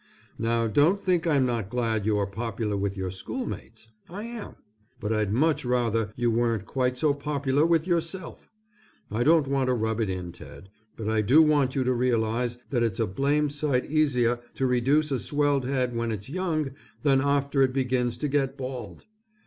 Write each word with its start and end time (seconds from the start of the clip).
Now 0.39 0.65
don't 0.65 0.99
think 0.99 1.27
I'm 1.27 1.45
not 1.45 1.69
glad 1.69 2.07
you 2.07 2.17
are 2.17 2.25
popular 2.25 2.75
with 2.75 2.97
your 2.97 3.11
schoolmates: 3.11 3.89
I 4.09 4.23
am, 4.23 4.55
but 4.99 5.13
I'd 5.13 5.31
much 5.31 5.63
rather 5.63 6.11
you 6.15 6.31
weren't 6.31 6.65
quite 6.65 6.97
so 6.97 7.13
popular 7.13 7.67
with 7.67 7.85
yourself. 7.85 8.49
I 9.11 9.23
don't 9.23 9.45
want 9.47 9.67
to 9.67 9.75
rub 9.75 10.01
it 10.01 10.09
in 10.09 10.31
Ted, 10.31 10.69
but 10.97 11.07
I 11.07 11.21
do 11.21 11.43
want 11.43 11.75
you 11.75 11.83
to 11.83 11.93
realize 11.93 12.57
that 12.71 12.81
it's 12.81 12.99
a 12.99 13.05
blamed 13.05 13.51
sight 13.53 13.85
easier 13.91 14.39
to 14.55 14.65
reduce 14.65 15.11
a 15.11 15.19
swelled 15.19 15.65
head 15.65 15.95
when 15.95 16.11
it's 16.11 16.29
young 16.29 16.71
than 17.03 17.21
after 17.21 17.61
it 17.61 17.71
begins 17.71 18.17
to 18.17 18.27
get 18.27 18.57
bald. 18.57 19.05